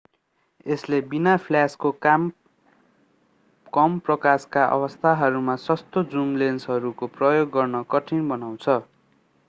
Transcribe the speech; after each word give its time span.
यसले 0.65 0.99
बिना 1.09 1.33
फ्ल्याशको 1.39 1.91
कम 3.73 3.99
प्रकाशका 4.01 4.63
अवस्थाहरूमा 4.71 5.55
सस्तो 5.61 6.03
जुम 6.09 6.35
लेन्सहरूको 6.37 7.11
प्रयोग 7.15 7.53
गर्न 7.53 7.83
कठिन 7.89 8.27
बनाउँछ 8.29 8.81